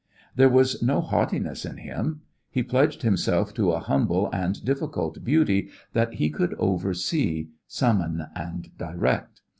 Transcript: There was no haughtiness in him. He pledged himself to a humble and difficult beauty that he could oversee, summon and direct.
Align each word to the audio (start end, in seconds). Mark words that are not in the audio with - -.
There 0.35 0.49
was 0.49 0.81
no 0.81 0.99
haughtiness 0.99 1.63
in 1.63 1.77
him. 1.77 2.21
He 2.49 2.63
pledged 2.63 3.03
himself 3.03 3.53
to 3.53 3.69
a 3.69 3.79
humble 3.79 4.31
and 4.33 4.65
difficult 4.65 5.23
beauty 5.23 5.69
that 5.93 6.15
he 6.15 6.31
could 6.31 6.55
oversee, 6.55 7.49
summon 7.67 8.25
and 8.35 8.71
direct. 8.79 9.41